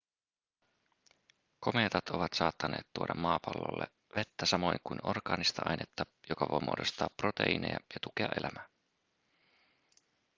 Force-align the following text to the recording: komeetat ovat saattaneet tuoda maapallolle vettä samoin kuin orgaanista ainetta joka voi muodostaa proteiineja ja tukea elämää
komeetat 1.59 2.09
ovat 2.09 2.33
saattaneet 2.35 2.87
tuoda 2.93 3.13
maapallolle 3.13 3.87
vettä 4.15 4.45
samoin 4.45 4.79
kuin 4.83 5.07
orgaanista 5.07 5.61
ainetta 5.65 6.03
joka 6.29 6.47
voi 6.51 6.59
muodostaa 6.61 7.07
proteiineja 7.17 7.73
ja 7.93 7.99
tukea 8.03 8.29
elämää 8.41 8.69